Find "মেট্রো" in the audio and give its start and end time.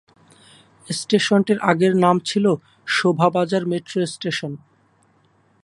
3.71-3.99